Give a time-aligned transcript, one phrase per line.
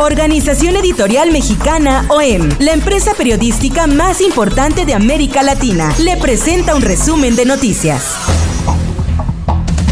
[0.00, 6.80] Organización Editorial Mexicana OEM, la empresa periodística más importante de América Latina, le presenta un
[6.80, 8.16] resumen de noticias.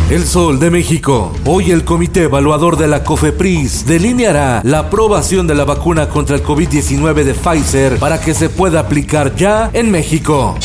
[0.08, 1.34] El Sol de México.
[1.44, 6.42] Hoy el Comité Evaluador de la COFEPRIS delineará la aprobación de la vacuna contra el
[6.42, 10.56] COVID-19 de Pfizer para que se pueda aplicar ya en México.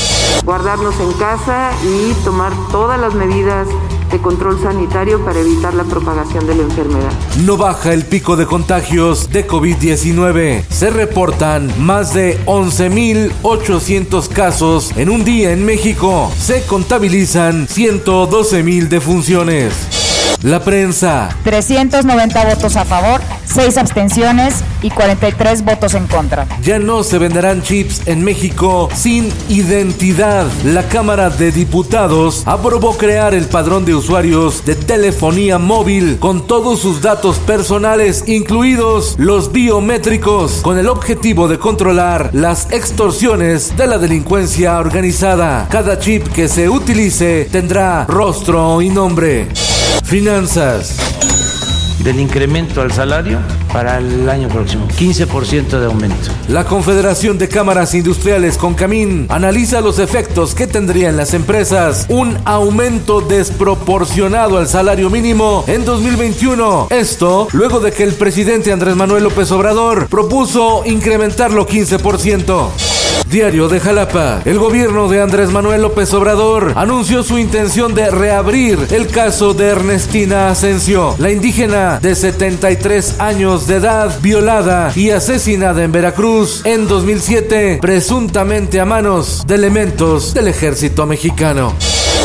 [0.46, 3.68] Guardarnos en casa y tomar todas las medidas
[4.14, 7.12] de control sanitario para evitar la propagación de la enfermedad.
[7.44, 10.66] No baja el pico de contagios de COVID-19.
[10.70, 16.32] Se reportan más de 11.800 casos en un día en México.
[16.38, 20.03] Se contabilizan 112.000 defunciones.
[20.44, 21.30] La prensa.
[21.46, 26.46] 390 votos a favor, 6 abstenciones y 43 votos en contra.
[26.62, 30.46] Ya no se venderán chips en México sin identidad.
[30.66, 36.82] La Cámara de Diputados aprobó crear el padrón de usuarios de telefonía móvil con todos
[36.82, 43.98] sus datos personales, incluidos los biométricos, con el objetivo de controlar las extorsiones de la
[43.98, 45.70] delincuencia organizada.
[45.72, 49.48] Cada chip que se utilice tendrá rostro y nombre.
[50.04, 50.98] Finanzas.
[52.04, 53.40] Del incremento al salario
[53.72, 54.88] para el año próximo.
[54.88, 56.32] 15% de aumento.
[56.50, 62.38] La Confederación de Cámaras Industriales Concamín analiza los efectos que tendría en las empresas un
[62.46, 66.88] aumento desproporcionado al salario mínimo en 2021.
[66.90, 73.03] Esto luego de que el presidente Andrés Manuel López Obrador propuso incrementarlo 15%.
[73.30, 74.42] Diario de Jalapa.
[74.46, 79.70] El gobierno de Andrés Manuel López Obrador anunció su intención de reabrir el caso de
[79.70, 86.88] Ernestina Asensio, la indígena de 73 años de edad, violada y asesinada en Veracruz en
[86.88, 91.74] 2007, presuntamente a manos de elementos del ejército mexicano.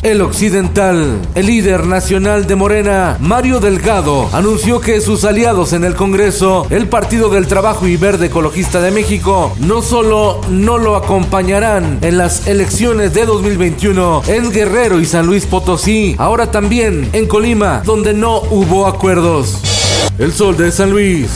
[0.03, 5.97] El Occidental, el líder nacional de Morena, Mario Delgado, anunció que sus aliados en el
[5.97, 11.99] Congreso, el Partido del Trabajo y Verde Ecologista de México, no solo no lo acompañarán
[12.03, 17.83] en las elecciones de 2021 en Guerrero y San Luis Potosí, ahora también en Colima,
[17.85, 19.61] donde no hubo acuerdos.
[20.19, 21.29] El Sol de San Luis.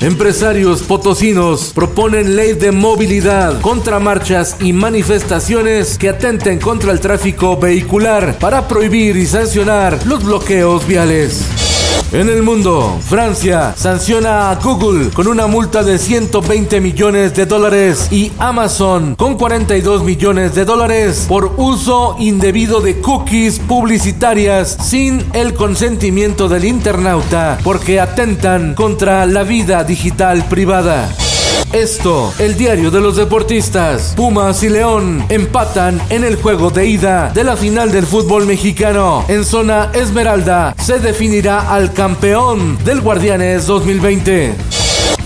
[0.00, 7.56] Empresarios potosinos proponen ley de movilidad contra marchas y manifestaciones que atenten contra el tráfico
[7.56, 11.65] vehicular para prohibir y sancionar los bloqueos viales.
[12.12, 18.08] En el mundo, Francia sanciona a Google con una multa de 120 millones de dólares
[18.10, 25.54] y Amazon con 42 millones de dólares por uso indebido de cookies publicitarias sin el
[25.54, 31.12] consentimiento del internauta porque atentan contra la vida digital privada.
[31.72, 34.14] Esto, el diario de los deportistas.
[34.16, 39.24] Pumas y León empatan en el juego de ida de la final del fútbol mexicano.
[39.28, 44.54] En zona Esmeralda se definirá al campeón del Guardianes 2020.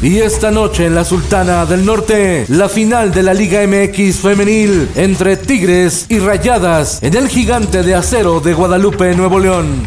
[0.03, 4.89] Y esta noche en la Sultana del Norte, la final de la Liga MX femenil
[4.95, 9.87] entre Tigres y Rayadas en el gigante de acero de Guadalupe, Nuevo León.